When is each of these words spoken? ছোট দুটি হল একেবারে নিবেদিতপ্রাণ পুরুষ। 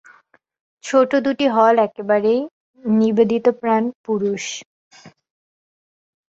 ছোট 0.83 1.11
দুটি 1.25 1.45
হল 1.55 1.75
একেবারে 1.87 2.33
নিবেদিতপ্রাণ 2.83 3.83
পুরুষ। 4.05 4.43